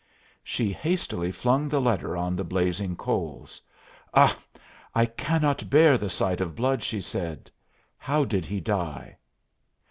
[0.43, 3.61] She hastily flung the letter on the blazing coals.
[4.15, 4.33] "Uh!
[4.95, 7.51] I cannot bear the sight of blood!" she said.
[7.99, 9.17] "How did he die?"